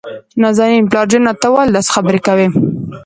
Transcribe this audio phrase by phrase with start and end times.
[0.41, 2.47] نازنين: پلار جانه ته ولې داسې خبرې کوي؟